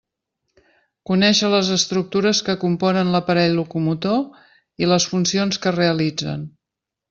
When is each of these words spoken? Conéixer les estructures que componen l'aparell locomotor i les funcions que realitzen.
Conéixer 1.09 1.51
les 1.55 1.69
estructures 1.75 2.41
que 2.49 2.57
componen 2.65 3.13
l'aparell 3.17 3.55
locomotor 3.61 4.19
i 4.85 4.93
les 4.95 5.09
funcions 5.15 5.63
que 5.67 5.79
realitzen. 5.81 6.53